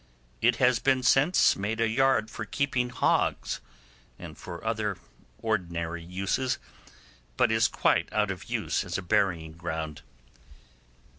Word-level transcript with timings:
It 0.41 0.55
has 0.55 0.79
been 0.79 1.03
since 1.03 1.55
made 1.55 1.79
a 1.79 1.87
yard 1.87 2.31
for 2.31 2.43
keeping 2.43 2.89
hogs, 2.89 3.61
and 4.17 4.35
for 4.35 4.65
other 4.65 4.97
ordinary 5.37 6.03
uses, 6.03 6.57
but 7.37 7.51
is 7.51 7.67
quite 7.67 8.11
out 8.11 8.31
of 8.31 8.45
use 8.45 8.83
as 8.83 8.97
a 8.97 9.03
burying 9.03 9.51
ground. 9.53 10.01